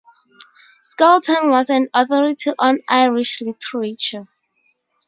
[0.81, 4.27] Skelton was an authority on Irish literature.